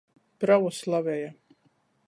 Pravoslaveja. 0.43 1.29